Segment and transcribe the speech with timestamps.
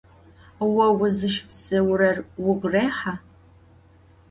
[0.73, 3.13] Vo vuzışıpseurer vugu rêha?